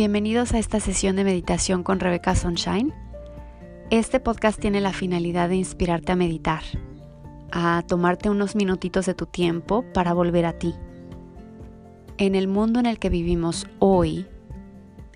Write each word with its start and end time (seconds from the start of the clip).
Bienvenidos 0.00 0.54
a 0.54 0.58
esta 0.58 0.80
sesión 0.80 1.16
de 1.16 1.24
meditación 1.24 1.82
con 1.82 2.00
Rebecca 2.00 2.34
Sunshine. 2.34 2.90
Este 3.90 4.18
podcast 4.18 4.58
tiene 4.58 4.80
la 4.80 4.94
finalidad 4.94 5.50
de 5.50 5.56
inspirarte 5.56 6.12
a 6.12 6.16
meditar, 6.16 6.62
a 7.52 7.82
tomarte 7.86 8.30
unos 8.30 8.56
minutitos 8.56 9.04
de 9.04 9.12
tu 9.12 9.26
tiempo 9.26 9.84
para 9.92 10.14
volver 10.14 10.46
a 10.46 10.54
ti. 10.54 10.74
En 12.16 12.34
el 12.34 12.48
mundo 12.48 12.80
en 12.80 12.86
el 12.86 12.98
que 12.98 13.10
vivimos 13.10 13.66
hoy, 13.78 14.26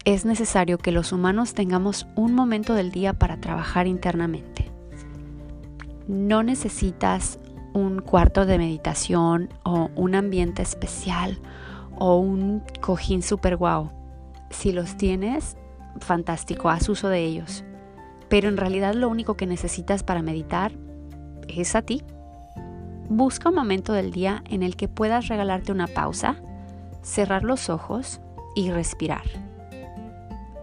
es 0.04 0.26
necesario 0.26 0.76
que 0.76 0.92
los 0.92 1.12
humanos 1.12 1.54
tengamos 1.54 2.06
un 2.14 2.34
momento 2.34 2.74
del 2.74 2.90
día 2.90 3.14
para 3.14 3.40
trabajar 3.40 3.86
internamente. 3.86 4.70
No 6.08 6.42
necesitas 6.42 7.38
un 7.72 8.02
cuarto 8.02 8.44
de 8.44 8.58
meditación 8.58 9.48
o 9.62 9.88
un 9.96 10.14
ambiente 10.14 10.60
especial 10.60 11.38
o 11.96 12.18
un 12.18 12.62
cojín 12.82 13.22
super 13.22 13.56
guau. 13.56 14.03
Si 14.54 14.72
los 14.72 14.96
tienes, 14.96 15.56
fantástico, 15.98 16.70
haz 16.70 16.88
uso 16.88 17.08
de 17.08 17.24
ellos. 17.24 17.64
Pero 18.28 18.48
en 18.48 18.56
realidad 18.56 18.94
lo 18.94 19.08
único 19.08 19.36
que 19.36 19.46
necesitas 19.46 20.02
para 20.02 20.22
meditar 20.22 20.72
es 21.48 21.74
a 21.74 21.82
ti. 21.82 22.02
Busca 23.08 23.48
un 23.50 23.56
momento 23.56 23.92
del 23.92 24.12
día 24.12 24.42
en 24.48 24.62
el 24.62 24.76
que 24.76 24.88
puedas 24.88 25.26
regalarte 25.28 25.72
una 25.72 25.88
pausa, 25.88 26.36
cerrar 27.02 27.42
los 27.42 27.68
ojos 27.68 28.20
y 28.54 28.70
respirar. 28.70 29.24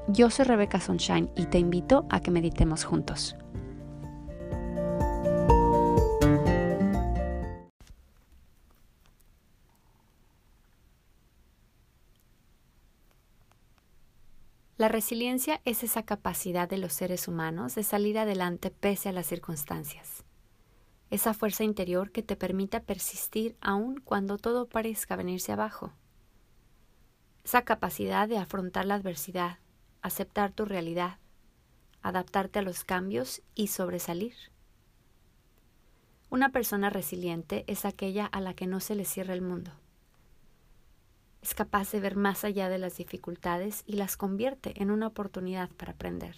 Yo 0.07 0.29
soy 0.29 0.45
Rebecca 0.45 0.79
Sunshine 0.79 1.29
y 1.35 1.45
te 1.45 1.59
invito 1.59 2.05
a 2.09 2.21
que 2.21 2.31
meditemos 2.31 2.85
juntos. 2.85 3.35
La 14.81 14.87
resiliencia 14.87 15.61
es 15.63 15.83
esa 15.83 16.01
capacidad 16.01 16.67
de 16.67 16.79
los 16.79 16.93
seres 16.93 17.27
humanos 17.27 17.75
de 17.75 17.83
salir 17.83 18.17
adelante 18.17 18.71
pese 18.71 19.09
a 19.09 19.11
las 19.11 19.27
circunstancias. 19.27 20.23
Esa 21.11 21.35
fuerza 21.35 21.63
interior 21.63 22.11
que 22.11 22.23
te 22.23 22.35
permita 22.35 22.81
persistir 22.81 23.55
aun 23.61 24.01
cuando 24.03 24.39
todo 24.39 24.67
parezca 24.67 25.15
venirse 25.15 25.51
abajo. 25.51 25.93
Esa 27.43 27.61
capacidad 27.61 28.27
de 28.27 28.39
afrontar 28.39 28.87
la 28.87 28.95
adversidad, 28.95 29.59
aceptar 30.01 30.51
tu 30.51 30.65
realidad, 30.65 31.19
adaptarte 32.01 32.57
a 32.57 32.63
los 32.63 32.83
cambios 32.83 33.43
y 33.53 33.67
sobresalir. 33.67 34.33
Una 36.31 36.49
persona 36.49 36.89
resiliente 36.89 37.65
es 37.67 37.85
aquella 37.85 38.25
a 38.25 38.41
la 38.41 38.55
que 38.55 38.65
no 38.65 38.79
se 38.79 38.95
le 38.95 39.05
cierra 39.05 39.35
el 39.35 39.43
mundo 39.43 39.73
es 41.41 41.55
capaz 41.55 41.91
de 41.91 41.99
ver 41.99 42.15
más 42.15 42.43
allá 42.43 42.69
de 42.69 42.77
las 42.77 42.97
dificultades 42.97 43.83
y 43.87 43.93
las 43.93 44.15
convierte 44.15 44.79
en 44.81 44.91
una 44.91 45.07
oportunidad 45.07 45.69
para 45.71 45.93
aprender, 45.93 46.35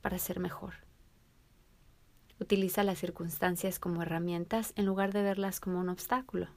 para 0.00 0.18
ser 0.18 0.38
mejor. 0.38 0.74
Utiliza 2.40 2.84
las 2.84 3.00
circunstancias 3.00 3.80
como 3.80 4.02
herramientas 4.02 4.72
en 4.76 4.86
lugar 4.86 5.12
de 5.12 5.22
verlas 5.22 5.58
como 5.58 5.80
un 5.80 5.88
obstáculo. 5.88 6.48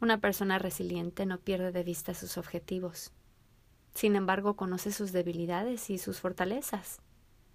Una 0.00 0.20
persona 0.20 0.58
resiliente 0.58 1.26
no 1.26 1.38
pierde 1.38 1.70
de 1.70 1.82
vista 1.82 2.14
sus 2.14 2.38
objetivos. 2.38 3.12
Sin 3.94 4.16
embargo, 4.16 4.56
conoce 4.56 4.90
sus 4.90 5.12
debilidades 5.12 5.90
y 5.90 5.98
sus 5.98 6.20
fortalezas 6.20 7.00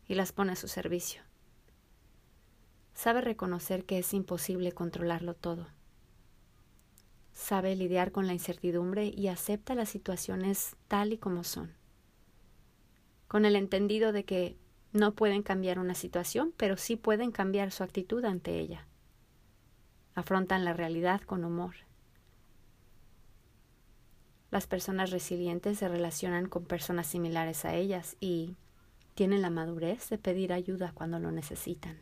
y 0.08 0.14
las 0.14 0.32
pone 0.32 0.54
a 0.54 0.56
su 0.56 0.68
servicio. 0.68 1.24
Sabe 2.94 3.22
reconocer 3.22 3.86
que 3.86 3.98
es 3.98 4.14
imposible 4.14 4.72
controlarlo 4.72 5.34
todo 5.34 5.68
sabe 7.40 7.74
lidiar 7.76 8.12
con 8.12 8.28
la 8.28 8.34
incertidumbre 8.34 9.06
y 9.16 9.30
acepta 9.30 9.74
las 9.74 9.88
situaciones 9.88 10.76
tal 10.90 11.14
y 11.14 11.18
como 11.18 11.46
son, 11.46 11.74
con 13.30 13.46
el 13.46 13.56
entendido 13.56 14.12
de 14.12 14.26
que 14.26 14.58
no 14.92 15.14
pueden 15.14 15.42
cambiar 15.42 15.80
una 15.80 15.96
situación, 15.96 16.54
pero 16.58 16.76
sí 16.76 16.98
pueden 16.98 17.32
cambiar 17.32 17.72
su 17.72 17.84
actitud 17.84 18.26
ante 18.26 18.60
ella. 18.60 18.88
Afrontan 20.16 20.66
la 20.66 20.74
realidad 20.74 21.22
con 21.22 21.46
humor. 21.46 21.76
Las 24.52 24.68
personas 24.68 25.10
resilientes 25.10 25.78
se 25.78 25.88
relacionan 25.88 26.48
con 26.48 26.66
personas 26.66 27.08
similares 27.08 27.64
a 27.64 27.74
ellas 27.74 28.18
y 28.20 28.58
tienen 29.16 29.42
la 29.42 29.50
madurez 29.50 30.10
de 30.10 30.18
pedir 30.18 30.52
ayuda 30.52 30.92
cuando 30.94 31.20
lo 31.20 31.32
necesitan. 31.32 32.00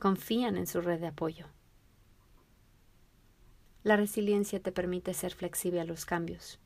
Confían 0.00 0.56
en 0.56 0.66
su 0.66 0.80
red 0.80 0.98
de 0.98 1.08
apoyo. 1.08 1.46
La 3.82 3.96
resiliencia 3.96 4.60
te 4.60 4.72
permite 4.72 5.14
ser 5.14 5.32
flexible 5.32 5.80
a 5.80 5.84
los 5.84 6.04
cambios, 6.04 6.58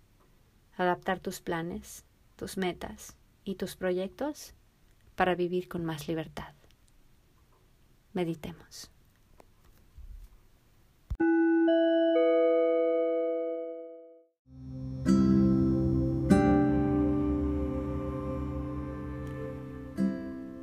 adaptar 0.76 1.20
tus 1.20 1.40
planes, 1.40 2.04
tus 2.34 2.56
metas 2.56 3.16
y 3.44 3.54
tus 3.54 3.76
proyectos 3.76 4.54
para 5.14 5.36
vivir 5.36 5.68
con 5.68 5.84
más 5.84 6.08
libertad. 6.08 6.54
Meditemos. 8.14 8.90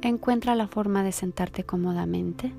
Encuentra 0.01 0.56
la 0.56 0.68
forma 0.68 1.03
de 1.03 1.13
sentarte 1.13 1.63
cómodamente 1.63 2.51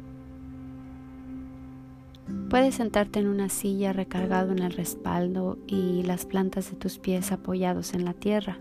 Puedes 2.53 2.75
sentarte 2.75 3.19
en 3.19 3.29
una 3.29 3.49
silla 3.49 3.95
recargado 3.95 4.53
en 4.53 4.59
el 4.59 4.73
respaldo 4.73 5.57
y 5.67 6.03
las 6.03 6.27
plantas 6.27 6.71
de 6.71 6.77
tus 6.77 6.99
pies 6.99 7.33
apoyados 7.33 7.95
en 7.95 8.05
la 8.05 8.13
tierra. 8.13 8.59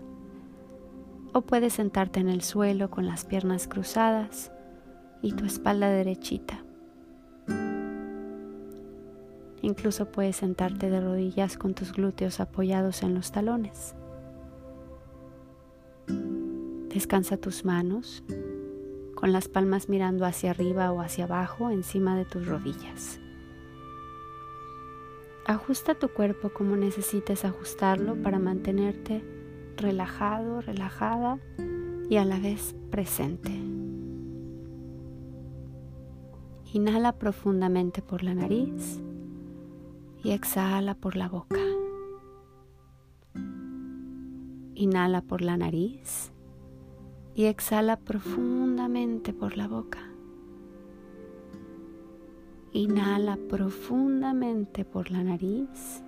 O 1.34 1.42
puedes 1.42 1.74
sentarte 1.74 2.18
en 2.18 2.30
el 2.30 2.40
suelo 2.40 2.90
con 2.90 3.04
las 3.04 3.26
piernas 3.26 3.68
cruzadas 3.68 4.50
y 5.20 5.34
tu 5.34 5.44
espalda 5.44 5.90
derechita. 5.90 6.64
Incluso 9.60 10.06
puedes 10.10 10.36
sentarte 10.36 10.88
de 10.88 11.02
rodillas 11.02 11.58
con 11.58 11.74
tus 11.74 11.92
glúteos 11.92 12.40
apoyados 12.40 13.02
en 13.02 13.12
los 13.12 13.30
talones. 13.30 13.94
Descansa 16.88 17.36
tus 17.36 17.66
manos 17.66 18.24
con 19.14 19.32
las 19.32 19.48
palmas 19.48 19.90
mirando 19.90 20.24
hacia 20.24 20.52
arriba 20.52 20.90
o 20.92 21.02
hacia 21.02 21.24
abajo 21.24 21.68
encima 21.68 22.16
de 22.16 22.24
tus 22.24 22.46
rodillas. 22.46 23.21
Ajusta 25.46 25.96
tu 25.96 26.08
cuerpo 26.08 26.50
como 26.50 26.76
necesites 26.76 27.44
ajustarlo 27.44 28.14
para 28.22 28.38
mantenerte 28.38 29.24
relajado, 29.76 30.60
relajada 30.60 31.40
y 32.08 32.16
a 32.16 32.24
la 32.24 32.38
vez 32.38 32.76
presente. 32.90 33.50
Inhala 36.72 37.18
profundamente 37.18 38.02
por 38.02 38.22
la 38.22 38.34
nariz 38.34 39.00
y 40.22 40.30
exhala 40.30 40.94
por 40.94 41.16
la 41.16 41.28
boca. 41.28 41.58
Inhala 44.74 45.22
por 45.22 45.42
la 45.42 45.56
nariz 45.56 46.32
y 47.34 47.46
exhala 47.46 47.98
profundamente 47.98 49.32
por 49.32 49.56
la 49.56 49.66
boca. 49.66 50.11
Inhala 52.72 53.36
profundamente 53.50 54.86
por 54.86 55.10
la 55.10 55.22
nariz 55.22 56.02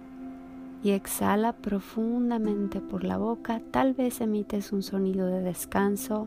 y 0.82 0.90
exhala 0.90 1.52
profundamente 1.52 2.80
por 2.80 3.04
la 3.04 3.18
boca. 3.18 3.60
Tal 3.70 3.92
vez 3.92 4.22
emites 4.22 4.72
un 4.72 4.82
sonido 4.82 5.26
de 5.26 5.42
descanso. 5.42 6.26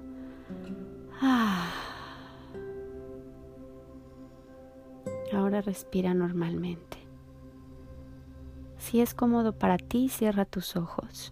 Ah. 1.22 1.72
Ahora 5.34 5.62
respira 5.62 6.14
normalmente. 6.14 6.98
Si 8.78 9.02
es 9.02 9.14
cómodo 9.14 9.54
para 9.54 9.78
ti, 9.78 10.08
cierra 10.08 10.46
tus 10.46 10.76
ojos. 10.76 11.32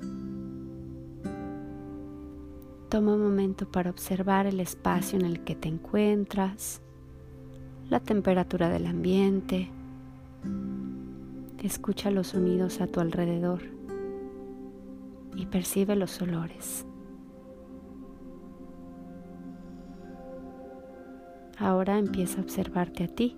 Toma 2.89 3.13
un 3.13 3.23
momento 3.23 3.71
para 3.71 3.91
observar 3.91 4.47
el 4.47 4.59
espacio 4.59 5.19
en 5.19 5.25
el 5.25 5.43
que 5.43 5.55
te 5.55 5.67
encuentras 5.67 6.81
la 7.89 7.99
temperatura 7.99 8.69
del 8.69 8.87
ambiente. 8.87 9.69
Escucha 11.61 12.11
los 12.11 12.27
sonidos 12.27 12.81
a 12.81 12.87
tu 12.87 12.99
alrededor 12.99 13.61
y 15.35 15.45
percibe 15.47 15.95
los 15.95 16.21
olores. 16.21 16.85
Ahora 21.57 21.97
empieza 21.97 22.39
a 22.39 22.43
observarte 22.43 23.03
a 23.03 23.07
ti. 23.07 23.37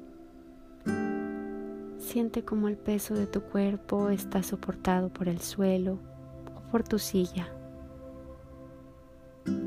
Siente 2.00 2.44
como 2.44 2.68
el 2.68 2.78
peso 2.78 3.14
de 3.14 3.28
tu 3.28 3.42
cuerpo 3.42 4.10
está 4.10 4.44
soportado 4.44 5.10
por 5.10 5.28
el 5.28 5.40
suelo 5.40 6.00
o 6.56 6.72
por 6.72 6.84
tu 6.84 7.00
silla. 7.00 7.48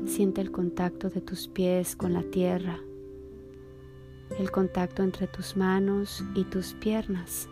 Siente 0.05 0.41
el 0.41 0.51
contacto 0.51 1.09
de 1.09 1.21
tus 1.21 1.47
pies 1.47 1.95
con 1.95 2.13
la 2.13 2.23
tierra 2.23 2.79
el 4.39 4.51
contacto 4.51 5.03
entre 5.03 5.27
tus 5.27 5.55
manos 5.57 6.23
y 6.35 6.43
tus 6.45 6.73
piernas. 6.73 7.47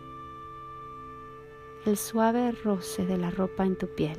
el 1.86 1.96
suave 1.96 2.52
roce 2.52 3.06
de 3.06 3.16
la 3.16 3.30
ropa 3.30 3.64
en 3.64 3.76
tu 3.76 3.86
piel. 3.94 4.16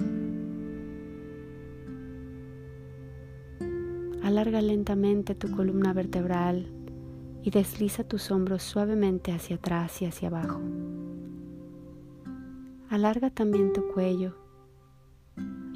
Alarga 4.24 4.62
lentamente 4.62 5.36
tu 5.36 5.52
columna 5.52 5.94
vertebral 5.94 6.66
y 7.44 7.52
desliza 7.52 8.04
tus 8.04 8.32
hombros 8.32 8.64
suavemente 8.64 9.32
hacia 9.32 9.58
atrás 9.58 10.02
y 10.02 10.06
hacia 10.06 10.30
abajo. 10.30 10.60
Alarga 12.90 13.30
también 13.30 13.74
tu 13.74 13.88
cuello. 13.90 14.36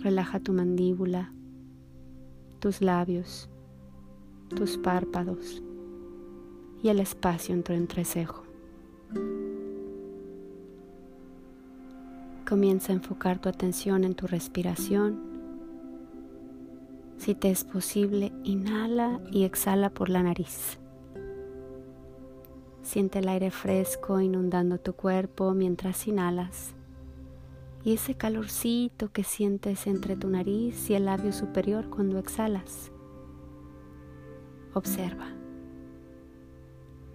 Relaja 0.02 0.40
tu 0.40 0.54
mandíbula, 0.54 1.34
tus 2.60 2.82
labios, 2.82 3.48
tus 4.56 4.78
párpados 4.78 5.62
y 6.86 6.90
el 6.90 7.00
espacio 7.00 7.56
entre 7.56 7.78
entrecejo. 7.78 8.44
Comienza 12.48 12.92
a 12.92 12.96
enfocar 12.96 13.40
tu 13.40 13.50
atención 13.50 14.04
en 14.04 14.14
tu 14.14 14.28
respiración. 14.28 15.20
Si 17.18 17.34
te 17.34 17.50
es 17.50 17.64
posible, 17.64 18.32
inhala 18.44 19.20
y 19.32 19.46
exhala 19.46 19.90
por 19.90 20.10
la 20.10 20.22
nariz. 20.22 20.78
Siente 22.84 23.18
el 23.18 23.30
aire 23.30 23.50
fresco 23.50 24.22
inundando 24.22 24.78
tu 24.78 24.94
cuerpo 24.94 25.56
mientras 25.56 26.08
inhalas 26.08 26.76
y 27.84 27.94
ese 27.94 28.14
calorcito 28.14 29.12
que 29.12 29.24
sientes 29.24 29.88
entre 29.88 30.16
tu 30.18 30.30
nariz 30.30 30.88
y 30.92 30.94
el 30.94 31.06
labio 31.06 31.34
superior 31.34 31.90
cuando 31.90 32.20
exhalas. 32.20 32.92
Observa. 34.76 35.45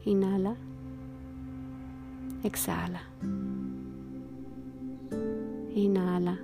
Inhala. 0.05 0.57
Exhala. 2.43 3.03
Inhala. 5.75 6.39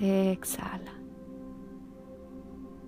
Exhala. 0.00 0.92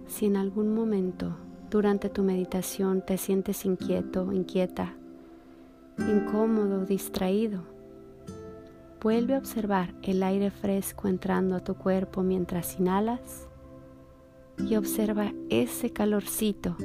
Si 0.07 0.27
en 0.27 0.37
algún 0.37 0.75
momento 0.75 1.37
durante 1.71 2.09
tu 2.09 2.23
meditación 2.23 3.03
te 3.05 3.19
sientes 3.19 3.67
inquieto, 3.67 4.33
inquieta, 4.33 4.95
incómodo, 5.99 6.87
distraído, 6.87 7.65
vuelve 9.03 9.35
a 9.35 9.39
observar 9.39 9.95
el 10.03 10.23
aire 10.23 10.51
fresco 10.51 11.07
entrando 11.07 11.55
a 11.55 11.61
tu 11.61 11.75
cuerpo 11.75 12.23
mientras 12.23 12.81
inhalas 12.81 13.47
y 14.59 14.77
observa 14.77 15.33
ese 15.51 15.91
calorcito 15.93 16.77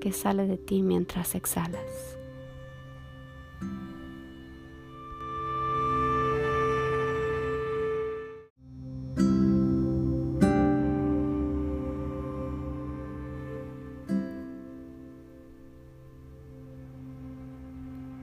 que 0.00 0.12
sale 0.12 0.46
de 0.46 0.56
ti 0.56 0.82
mientras 0.82 1.34
exhalas. 1.34 2.16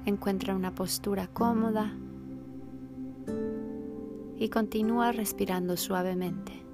Encuentra 0.06 0.56
una 0.56 0.74
postura 0.74 1.28
cómoda 1.28 1.94
y 4.38 4.50
continúa 4.50 5.12
respirando 5.12 5.78
suavemente. 5.78 6.67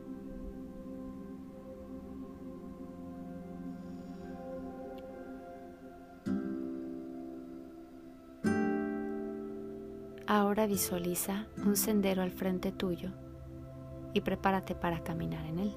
Ahora 10.26 10.68
visualiza 10.68 11.48
un 11.66 11.76
sendero 11.76 12.22
al 12.22 12.32
frente 12.32 12.72
tuyo 12.72 13.10
y 14.14 14.22
prepárate 14.22 14.74
para 14.74 15.04
caminar 15.04 15.46
en 15.46 15.60
él. 15.60 15.76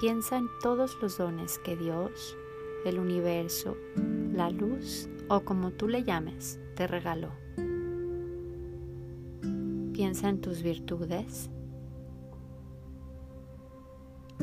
Piensa 0.00 0.36
en 0.36 0.48
todos 0.62 0.96
los 1.02 1.18
dones 1.18 1.58
que 1.58 1.74
Dios, 1.74 2.36
el 2.84 3.00
universo, 3.00 3.76
la 4.32 4.50
luz 4.50 5.08
o 5.28 5.40
como 5.40 5.72
tú 5.72 5.88
le 5.88 6.04
llames, 6.04 6.60
te 6.76 6.86
regaló. 6.86 7.30
Piensa 9.92 10.28
en 10.28 10.40
tus 10.40 10.62
virtudes, 10.62 11.50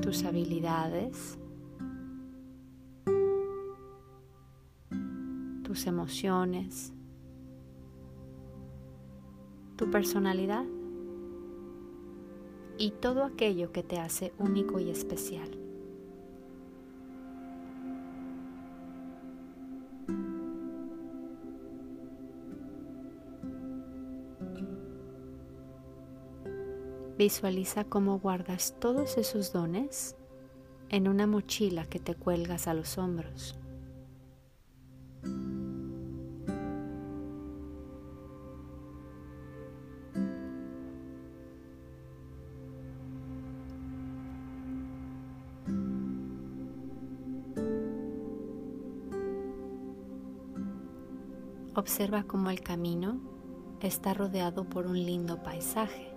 tus 0.03 0.25
habilidades, 0.25 1.39
tus 5.63 5.87
emociones, 5.87 6.91
tu 9.77 9.89
personalidad 9.89 10.65
y 12.77 12.91
todo 12.91 13.23
aquello 13.23 13.71
que 13.71 13.81
te 13.81 13.97
hace 13.97 14.33
único 14.39 14.77
y 14.77 14.89
especial. 14.89 15.49
Visualiza 27.23 27.85
cómo 27.85 28.19
guardas 28.19 28.75
todos 28.81 29.17
esos 29.17 29.53
dones 29.53 30.17
en 30.89 31.07
una 31.07 31.25
mochila 31.25 31.85
que 31.85 31.97
te 31.97 32.15
cuelgas 32.15 32.67
a 32.67 32.73
los 32.73 32.97
hombros. 32.97 33.57
Observa 51.73 52.23
cómo 52.23 52.49
el 52.49 52.59
camino 52.59 53.21
está 53.79 54.13
rodeado 54.13 54.65
por 54.65 54.87
un 54.87 55.05
lindo 55.05 55.41
paisaje. 55.41 56.12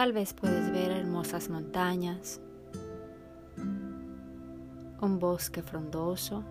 Tal 0.00 0.14
vez 0.14 0.32
puedes 0.32 0.72
ver 0.72 0.92
hermosas 0.92 1.50
montañas, 1.50 2.40
un 5.02 5.18
bosque 5.18 5.62
frondoso 5.62 6.42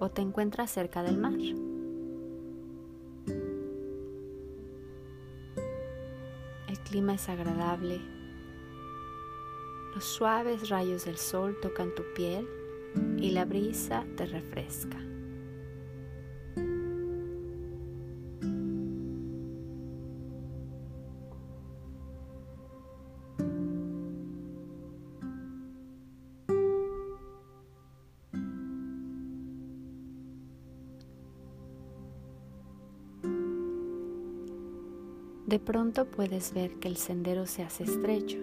o 0.00 0.10
te 0.10 0.20
encuentras 0.20 0.72
cerca 0.72 1.04
del 1.04 1.16
mar. 1.16 1.38
El 6.66 6.78
clima 6.80 7.14
es 7.14 7.28
agradable, 7.28 8.00
los 9.94 10.02
suaves 10.02 10.70
rayos 10.70 11.04
del 11.04 11.18
sol 11.18 11.56
tocan 11.62 11.94
tu 11.94 12.02
piel 12.16 12.48
y 13.18 13.30
la 13.30 13.44
brisa 13.44 14.04
te 14.16 14.26
refresca. 14.26 15.11
De 35.52 35.58
pronto 35.58 36.06
puedes 36.06 36.54
ver 36.54 36.78
que 36.78 36.88
el 36.88 36.96
sendero 36.96 37.44
se 37.44 37.62
hace 37.62 37.84
estrecho 37.84 38.38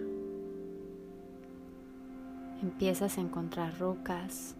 empiezas 2.62 3.18
a 3.18 3.20
encontrar 3.20 3.76
rocas, 3.80 4.54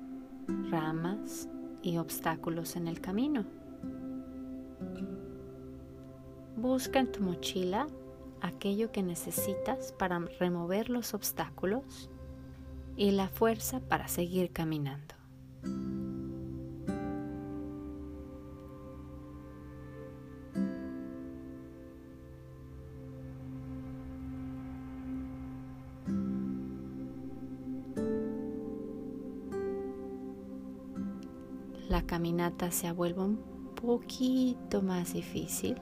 ramas 0.68 1.48
y 1.80 1.98
obstáculos 1.98 2.74
en 2.74 2.88
el 2.88 3.00
camino. 3.00 3.44
Busca 6.56 6.98
en 6.98 7.12
tu 7.12 7.22
mochila 7.22 7.86
aquello 8.40 8.90
que 8.90 9.04
necesitas 9.04 9.92
para 9.92 10.18
remover 10.40 10.90
los 10.90 11.14
obstáculos 11.14 12.10
y 12.96 13.12
la 13.12 13.28
fuerza 13.28 13.78
para 13.78 14.08
seguir 14.08 14.50
caminando. 14.50 15.19
Caminata 32.50 32.70
se 32.70 32.92
vuelve 32.92 33.22
un 33.22 33.74
poquito 33.74 34.82
más 34.82 35.14
difícil. 35.14 35.80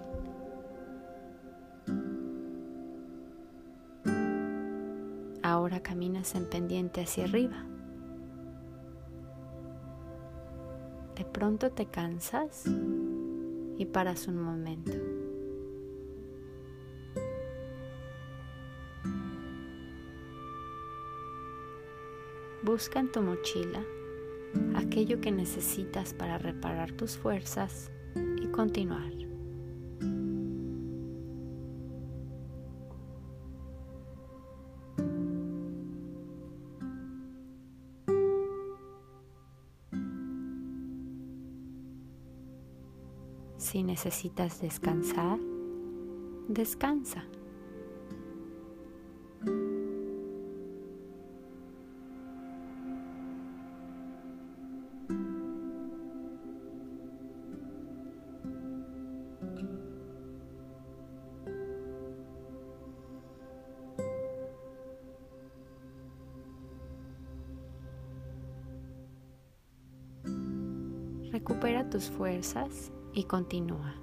Ahora 5.43 5.81
caminas 5.81 6.35
en 6.35 6.49
pendiente 6.49 7.03
hacia 7.03 7.25
arriba. 7.25 7.65
De 11.17 11.25
pronto 11.25 11.71
te 11.71 11.87
cansas 11.87 12.65
y 13.77 13.87
paras 13.87 14.29
un 14.29 14.43
momento. 14.43 14.93
Busca 22.63 23.01
en 23.01 23.11
tu 23.11 23.23
mochila 23.23 23.83
aquello 24.75 25.21
que 25.21 25.31
necesitas 25.31 26.15
para 26.15 26.39
reparar 26.39 26.93
tus 26.93 27.17
fuerzas 27.17 27.91
y 28.43 28.47
continuar. 28.49 29.13
Si 43.59 43.83
necesitas 43.83 44.63
descansar, 44.63 45.39
descansa. 46.49 47.27
Recupera 71.39 71.89
tus 71.89 72.11
fuerzas 72.11 72.91
y 73.15 73.23
continúa. 73.23 73.95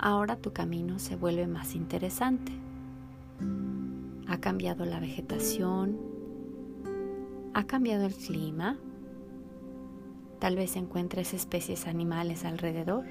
Ahora 0.00 0.34
tu 0.34 0.52
camino 0.52 0.98
se 0.98 1.14
vuelve 1.14 1.46
más 1.46 1.76
interesante. 1.76 2.50
Ha 4.26 4.38
cambiado 4.40 4.84
la 4.84 4.98
vegetación, 4.98 5.96
ha 7.54 7.68
cambiado 7.68 8.04
el 8.04 8.14
clima, 8.14 8.78
tal 10.40 10.56
vez 10.56 10.74
encuentres 10.74 11.32
especies 11.32 11.86
animales 11.86 12.44
alrededor, 12.44 13.04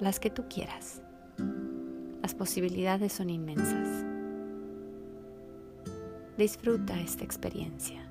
las 0.00 0.20
que 0.20 0.30
tú 0.30 0.44
quieras. 0.48 1.02
Las 2.22 2.36
posibilidades 2.36 3.12
son 3.12 3.30
inmensas. 3.30 4.04
Disfruta 6.38 7.00
esta 7.00 7.24
experiencia. 7.24 8.06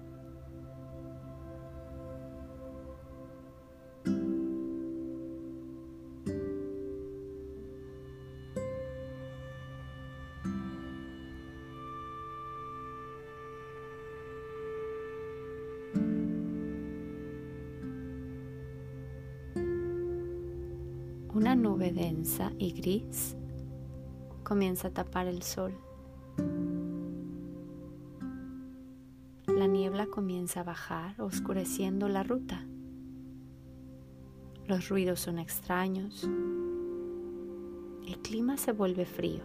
Y 22.66 22.72
gris 22.72 23.38
comienza 24.44 24.88
a 24.88 24.92
tapar 24.92 25.28
el 25.28 25.44
sol. 25.44 25.74
La 29.48 29.68
niebla 29.68 30.08
comienza 30.08 30.62
a 30.62 30.64
bajar, 30.64 31.22
oscureciendo 31.22 32.10
la 32.10 32.24
ruta. 32.24 32.66
Los 34.68 34.90
ruidos 34.90 35.20
son 35.20 35.38
extraños. 35.38 36.28
El 38.08 38.18
clima 38.24 38.58
se 38.58 38.72
vuelve 38.72 39.06
frío. 39.06 39.44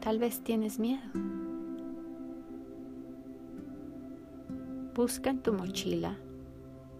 Tal 0.00 0.18
vez 0.18 0.42
tienes 0.42 0.80
miedo. 0.80 1.08
Busca 4.94 5.30
en 5.30 5.42
tu 5.42 5.52
mochila 5.52 6.18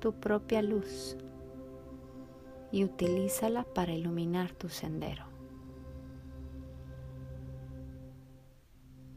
tu 0.01 0.15
propia 0.15 0.63
luz 0.63 1.17
y 2.73 2.85
utilízala 2.85 3.65
para 3.65 3.93
iluminar 3.93 4.53
tu 4.53 4.69
sendero. 4.69 5.25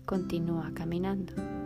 Continúa 0.05 0.71
caminando. 0.73 1.62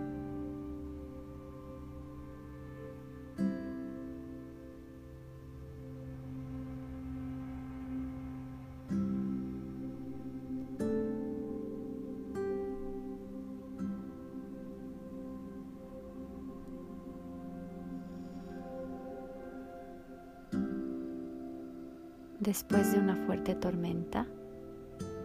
Después 22.47 22.93
de 22.93 22.99
una 22.99 23.17
fuerte 23.25 23.55
tormenta, 23.55 24.25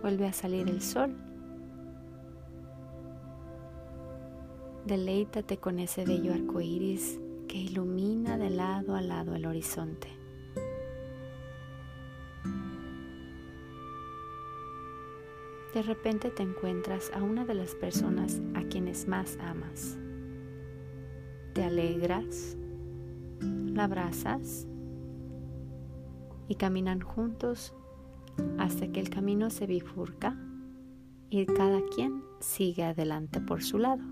vuelve 0.03 0.27
a 0.27 0.33
salir 0.33 0.69
el 0.69 0.83
sol. 0.83 1.15
Deleítate 4.87 5.59
con 5.59 5.79
ese 5.79 6.05
bello 6.05 6.35
arco 6.35 6.61
iris 6.61 7.21
que 7.47 7.59
ilumina 7.59 8.37
de 8.39 8.51
lado 8.51 8.97
a 8.97 9.01
lado 9.01 9.37
el 9.37 9.47
horizonte. 9.47 10.09
De 15.75 15.83
repente 15.83 16.31
te 16.31 16.43
encuentras 16.43 17.13
a 17.15 17.23
una 17.23 17.45
de 17.45 17.55
las 17.55 17.77
personas 17.77 18.41
a 18.55 18.65
quienes 18.65 19.07
más 19.07 19.39
amas. 19.41 19.97
Te 21.53 21.63
alegras, 21.63 22.57
la 23.41 23.85
abrazas 23.85 24.67
y 26.49 26.57
caminan 26.57 27.01
juntos 27.01 27.75
hasta 28.59 28.89
que 28.89 29.01
el 29.01 29.11
camino 29.11 29.51
se 29.51 29.67
bifurca 29.67 30.37
y 31.31 31.47
cada 31.47 31.81
quien 31.95 32.23
sigue 32.41 32.85
adelante 32.85 33.41
por 33.41 33.63
su 33.63 33.79
lado. 33.79 34.03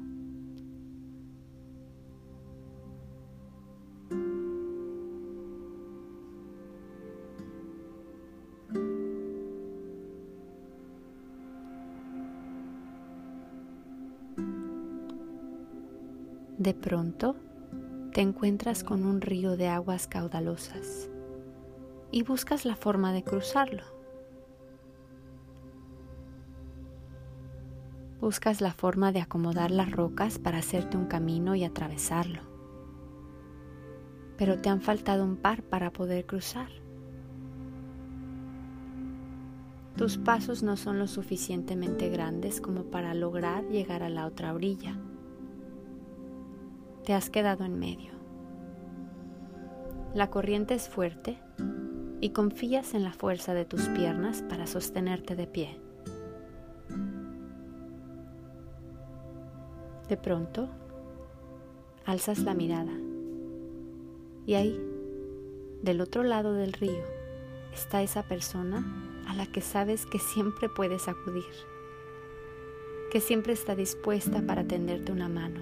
De 16.59 16.75
pronto 16.75 17.37
te 18.13 18.21
encuentras 18.21 18.85
con 18.85 19.07
un 19.07 19.23
río 19.23 19.57
de 19.57 19.69
aguas 19.69 20.07
caudalosas 20.07 21.10
y 22.13 22.23
buscas 22.23 22.65
la 22.65 22.77
forma 22.77 23.13
de 23.13 23.23
cruzarlo. 23.23 23.85
Buscas 28.21 28.61
la 28.61 28.73
forma 28.73 29.13
de 29.13 29.21
acomodar 29.21 29.71
las 29.71 29.91
rocas 29.91 30.39
para 30.39 30.59
hacerte 30.59 30.97
un 30.97 31.07
camino 31.07 31.55
y 31.55 31.65
atravesarlo. 31.65 32.43
Pero 34.37 34.61
te 34.61 34.69
han 34.69 34.83
faltado 34.83 35.25
un 35.25 35.37
par 35.37 35.63
para 35.63 35.91
poder 35.93 36.27
cruzar. 36.27 36.69
Tus 39.97 40.19
pasos 40.19 40.63
no 40.63 40.77
son 40.77 40.99
lo 40.99 41.07
suficientemente 41.07 42.09
grandes 42.09 42.61
como 42.61 42.85
para 42.85 43.15
lograr 43.15 43.65
llegar 43.69 44.03
a 44.03 44.09
la 44.09 44.27
otra 44.27 44.55
orilla. 44.55 44.99
Te 47.05 47.15
has 47.15 47.31
quedado 47.31 47.65
en 47.65 47.79
medio. 47.79 48.13
La 50.15 50.31
corriente 50.31 50.75
es 50.75 50.89
fuerte 50.89 51.39
y 52.21 52.31
confías 52.31 52.95
en 52.95 53.03
la 53.03 53.13
fuerza 53.13 53.55
de 53.55 53.65
tus 53.65 53.89
piernas 53.89 54.43
para 54.43 54.67
sostenerte 54.67 55.37
de 55.37 55.47
pie. 55.47 55.81
De 60.09 60.17
pronto, 60.17 60.69
alzas 62.05 62.41
la 62.41 62.55
mirada 62.55 62.93
y 64.45 64.55
ahí, 64.55 64.79
del 65.83 66.01
otro 66.01 66.23
lado 66.23 66.53
del 66.53 66.73
río, 66.73 67.05
está 67.73 68.03
esa 68.03 68.25
persona 68.25 68.85
a 69.29 69.35
la 69.35 69.47
que 69.47 69.61
sabes 69.61 70.05
que 70.05 70.19
siempre 70.19 70.69
puedes 70.69 71.09
acudir, 71.09 71.45
que 73.13 73.21
siempre 73.21 73.53
está 73.53 73.77
dispuesta 73.77 74.43
para 74.43 74.65
tenderte 74.65 75.13
una 75.13 75.29
mano. 75.29 75.61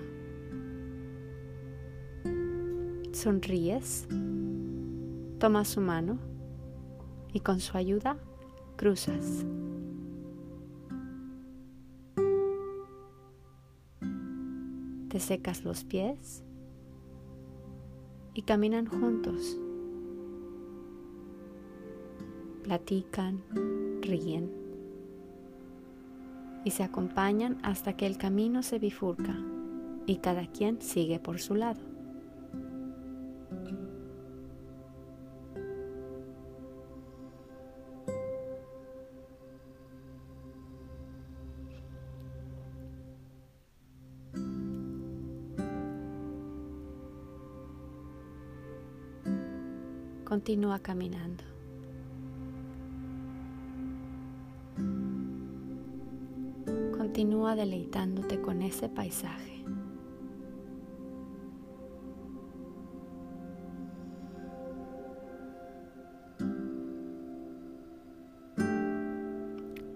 Sonríes, 3.12 4.08
tomas 5.38 5.68
su 5.68 5.80
mano 5.80 6.27
y 7.32 7.40
con 7.40 7.60
su 7.60 7.76
ayuda 7.76 8.16
cruzas. 8.76 9.44
Te 15.08 15.20
secas 15.20 15.64
los 15.64 15.84
pies 15.84 16.44
y 18.34 18.42
caminan 18.42 18.86
juntos. 18.86 19.58
Platican, 22.62 23.42
ríen 24.02 24.52
y 26.64 26.70
se 26.70 26.82
acompañan 26.82 27.58
hasta 27.62 27.96
que 27.96 28.06
el 28.06 28.18
camino 28.18 28.62
se 28.62 28.78
bifurca 28.78 29.36
y 30.06 30.16
cada 30.16 30.46
quien 30.46 30.82
sigue 30.82 31.18
por 31.18 31.38
su 31.38 31.54
lado. 31.54 31.87
Continúa 50.48 50.78
caminando. 50.78 51.44
Continúa 56.96 57.54
deleitándote 57.54 58.40
con 58.40 58.62
ese 58.62 58.88
paisaje. 58.88 59.62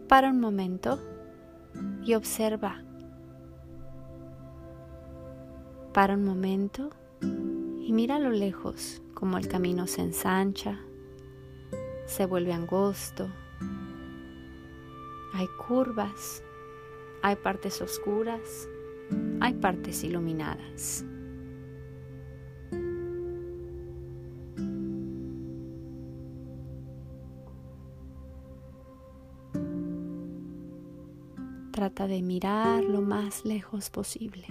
Para 0.07 0.29
un 0.29 0.39
momento 0.39 0.99
y 2.05 2.13
observa. 2.13 2.83
Para 5.95 6.13
un 6.13 6.27
momento 6.27 6.91
y 7.23 7.91
mira 7.95 8.17
a 8.17 8.19
lo 8.19 8.33
lejos 8.33 9.02
como 9.23 9.39
el 9.39 9.47
camino 9.47 9.87
se 9.87 10.01
ensancha, 10.01 10.81
se 12.07 12.27
vuelve 12.27 12.53
angosto, 12.53 13.31
hay 15.33 15.47
curvas, 15.65 16.43
hay 17.23 17.37
partes 17.37 17.81
oscuras, 17.81 18.69
hay 19.39 19.55
partes 19.55 20.03
iluminadas. 20.03 21.05
Trata 31.71 32.09
de 32.09 32.23
mirar 32.23 32.83
lo 32.83 33.03
más 33.03 33.45
lejos 33.45 33.89
posible. 33.89 34.47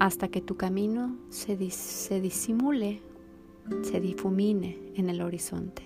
Hasta 0.00 0.28
que 0.28 0.40
tu 0.40 0.56
camino 0.56 1.18
se, 1.28 1.58
disimule, 1.58 3.02
se 3.82 4.00
difumine 4.00 4.78
en 4.94 5.10
el 5.10 5.20
horizonte. 5.20 5.82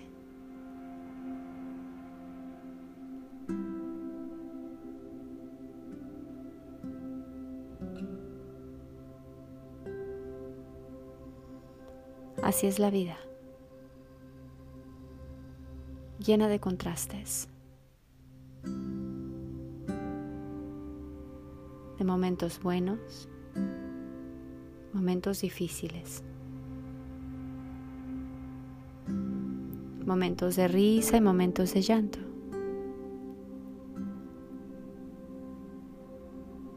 Así 12.41 12.67
es 12.67 12.79
la 12.79 12.89
vida, 12.91 13.17
llena 16.19 16.47
de 16.47 16.61
contrastes, 16.61 17.49
de 21.97 22.05
momentos 22.05 22.61
buenos 22.61 23.27
momentos 24.95 25.41
difíciles, 25.41 26.23
momentos 30.05 30.55
de 30.55 30.69
risa 30.69 31.17
y 31.17 31.21
momentos 31.21 31.73
de 31.73 31.81
llanto. 31.81 32.19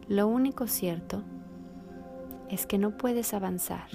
Lo 0.08 0.26
único 0.26 0.66
cierto 0.66 1.22
es 2.50 2.66
que 2.66 2.76
no 2.78 2.96
puedes 2.98 3.34
avanzar 3.34 3.88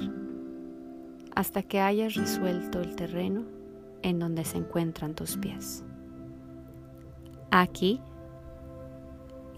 hasta 1.36 1.62
que 1.62 1.82
hayas 1.82 2.14
resuelto 2.16 2.80
el 2.80 2.96
terreno 2.96 3.44
en 4.04 4.20
donde 4.20 4.46
se 4.46 4.58
encuentran 4.58 5.16
tus 5.16 5.36
pies. 5.36 5.84
Aquí 7.52 8.00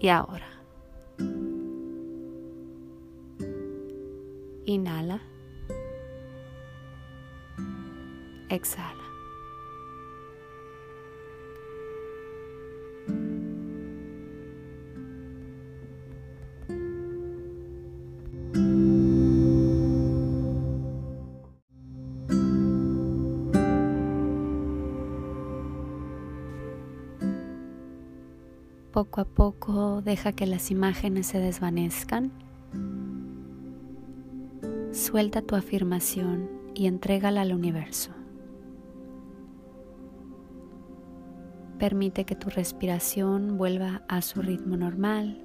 y 0.00 0.08
ahora. 0.08 0.55
Inhala. 4.66 5.20
Exhala. 8.48 9.06
Poco 28.92 29.20
a 29.20 29.24
poco 29.26 30.00
deja 30.02 30.32
que 30.32 30.46
las 30.46 30.70
imágenes 30.70 31.26
se 31.26 31.38
desvanezcan 31.38 32.45
Suelta 35.06 35.40
tu 35.40 35.54
afirmación 35.54 36.50
y 36.74 36.88
entrégala 36.88 37.42
al 37.42 37.54
universo. 37.54 38.10
Permite 41.78 42.24
que 42.24 42.34
tu 42.34 42.50
respiración 42.50 43.56
vuelva 43.56 44.02
a 44.08 44.20
su 44.20 44.42
ritmo 44.42 44.76
normal 44.76 45.44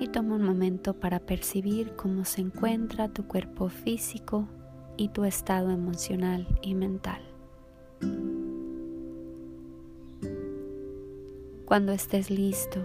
y 0.00 0.08
toma 0.08 0.34
un 0.34 0.42
momento 0.42 0.98
para 0.98 1.20
percibir 1.20 1.94
cómo 1.94 2.24
se 2.24 2.40
encuentra 2.40 3.10
tu 3.10 3.28
cuerpo 3.28 3.68
físico 3.68 4.48
y 4.96 5.10
tu 5.10 5.24
estado 5.24 5.70
emocional 5.70 6.48
y 6.62 6.74
mental. 6.74 7.22
Cuando 11.64 11.92
estés 11.92 12.28
listo, 12.28 12.80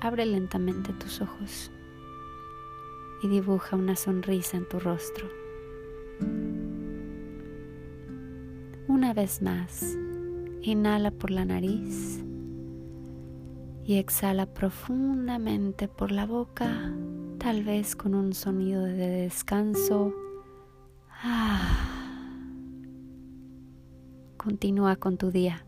abre 0.00 0.24
lentamente 0.24 0.94
tus 0.94 1.20
ojos 1.20 1.70
y 3.24 3.28
dibuja 3.28 3.74
una 3.74 3.96
sonrisa 3.96 4.58
en 4.58 4.68
tu 4.68 4.78
rostro. 4.78 5.26
Una 8.86 9.14
vez 9.14 9.40
más, 9.40 9.96
inhala 10.60 11.10
por 11.10 11.30
la 11.30 11.46
nariz 11.46 12.22
y 13.82 13.94
exhala 13.94 14.44
profundamente 14.44 15.88
por 15.88 16.12
la 16.12 16.26
boca, 16.26 16.92
tal 17.38 17.64
vez 17.64 17.96
con 17.96 18.14
un 18.14 18.34
sonido 18.34 18.82
de 18.82 19.08
descanso. 19.08 20.12
Ah. 21.08 21.80
Continúa 24.36 24.96
con 24.96 25.16
tu 25.16 25.30
día. 25.30 25.64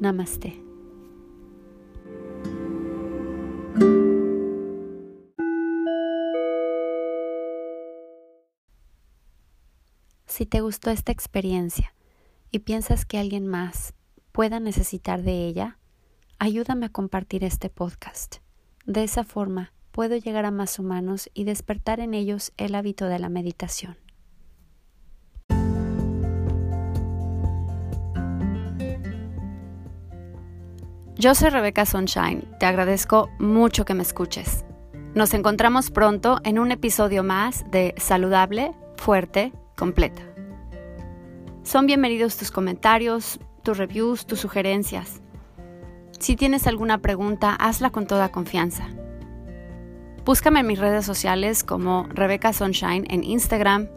Namaste. 0.00 0.71
Si 10.42 10.46
te 10.46 10.60
gustó 10.60 10.90
esta 10.90 11.12
experiencia 11.12 11.94
y 12.50 12.58
piensas 12.58 13.04
que 13.04 13.16
alguien 13.16 13.46
más 13.46 13.94
pueda 14.32 14.58
necesitar 14.58 15.22
de 15.22 15.46
ella, 15.46 15.78
ayúdame 16.40 16.86
a 16.86 16.88
compartir 16.88 17.44
este 17.44 17.70
podcast. 17.70 18.38
De 18.84 19.04
esa 19.04 19.22
forma 19.22 19.72
puedo 19.92 20.16
llegar 20.16 20.44
a 20.44 20.50
más 20.50 20.80
humanos 20.80 21.30
y 21.32 21.44
despertar 21.44 22.00
en 22.00 22.12
ellos 22.12 22.52
el 22.56 22.74
hábito 22.74 23.06
de 23.06 23.20
la 23.20 23.28
meditación. 23.28 23.96
Yo 31.14 31.36
soy 31.36 31.50
Rebeca 31.50 31.86
Sunshine, 31.86 32.48
te 32.58 32.66
agradezco 32.66 33.30
mucho 33.38 33.84
que 33.84 33.94
me 33.94 34.02
escuches. 34.02 34.64
Nos 35.14 35.34
encontramos 35.34 35.92
pronto 35.92 36.40
en 36.42 36.58
un 36.58 36.72
episodio 36.72 37.22
más 37.22 37.64
de 37.70 37.94
Saludable, 37.96 38.72
Fuerte, 38.96 39.52
Completa. 39.76 40.31
Son 41.64 41.86
bienvenidos 41.86 42.36
tus 42.36 42.50
comentarios, 42.50 43.38
tus 43.62 43.78
reviews, 43.78 44.26
tus 44.26 44.40
sugerencias. 44.40 45.22
Si 46.18 46.34
tienes 46.34 46.66
alguna 46.66 46.98
pregunta, 46.98 47.54
hazla 47.54 47.90
con 47.90 48.06
toda 48.06 48.30
confianza. 48.30 48.88
Búscame 50.24 50.60
en 50.60 50.66
mis 50.66 50.80
redes 50.80 51.06
sociales 51.06 51.62
como 51.62 52.06
Rebecca 52.10 52.52
Sunshine 52.52 53.06
en 53.08 53.22
Instagram, 53.22 53.88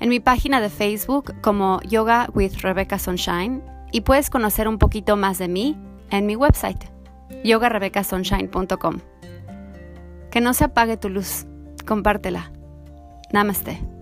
en 0.00 0.08
mi 0.08 0.18
página 0.18 0.62
de 0.62 0.70
Facebook 0.70 1.34
como 1.42 1.80
Yoga 1.82 2.28
with 2.34 2.54
Rebecca 2.62 2.98
Sunshine 2.98 3.62
y 3.92 4.00
puedes 4.00 4.30
conocer 4.30 4.66
un 4.66 4.78
poquito 4.78 5.16
más 5.16 5.38
de 5.38 5.48
mí 5.48 5.76
en 6.10 6.24
mi 6.24 6.36
website 6.36 6.84
yogarebeccasunshine.com. 7.44 8.98
Que 10.30 10.40
no 10.40 10.54
se 10.54 10.64
apague 10.64 10.96
tu 10.96 11.10
luz, 11.10 11.46
compártela. 11.86 12.50
Namaste. 13.32 13.97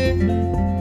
Música 0.00 0.79